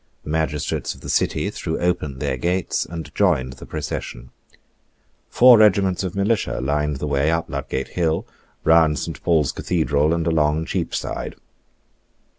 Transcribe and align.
The 0.23 0.31
magistrates 0.31 0.95
of 0.95 1.01
the 1.01 1.11
City 1.11 1.51
threw 1.51 1.77
open 1.77 2.17
their 2.17 2.35
gates 2.35 2.85
and 2.85 3.13
joined 3.13 3.53
the 3.53 3.67
procession. 3.67 4.31
Four 5.29 5.59
regiments 5.59 6.03
of 6.03 6.15
militia 6.15 6.59
lined 6.59 6.97
the 6.97 7.05
way 7.05 7.29
up 7.29 7.47
Ludgate 7.51 7.89
Hill, 7.89 8.25
round 8.63 8.97
Saint 8.97 9.21
Paul's 9.21 9.51
Cathedral, 9.51 10.11
and 10.11 10.25
along 10.25 10.65
Cheapside. 10.65 11.35